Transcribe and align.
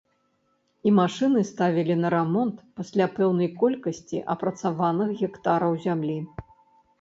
І 0.91 0.93
машыны 0.99 1.43
ставілі 1.49 1.97
на 2.03 2.09
рамонт 2.15 2.63
пасля 2.79 3.07
пэўнай 3.19 3.49
колькасці 3.65 4.23
апрацаваных 4.37 5.09
гектараў 5.21 5.79
зямлі. 5.87 6.19